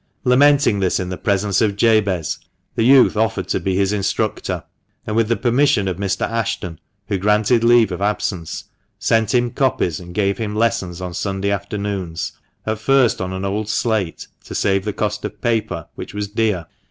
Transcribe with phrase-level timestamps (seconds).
[0.23, 2.39] Lamenting this in the presence of Jabez,
[2.73, 4.63] the youth offered to be his instructor;
[5.05, 6.27] and with the permission of Mr.
[6.27, 8.63] Ashton, who granted leave of absence,
[8.97, 12.31] set him copies and gave him lessons on Sunday afternoons,
[12.65, 16.65] at first on an old slate, to save the cost of paper, which was dear.